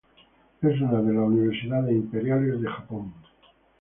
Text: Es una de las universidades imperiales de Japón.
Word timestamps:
Es 0.63 0.81
una 0.81 0.99
de 0.99 1.13
las 1.13 1.27
universidades 1.27 1.91
imperiales 1.95 2.59
de 2.59 2.67
Japón. 2.67 3.13